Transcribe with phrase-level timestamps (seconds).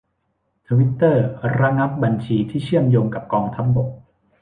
[0.67, 1.23] ทวิตเตอร์
[1.61, 3.89] ระงับบัญชีที่เชื่อมโยงกับกองทัพบก